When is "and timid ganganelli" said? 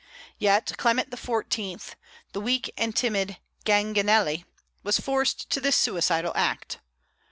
2.75-4.45